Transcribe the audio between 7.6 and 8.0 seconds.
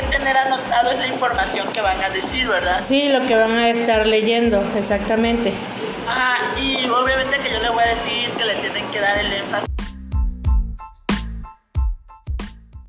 le voy a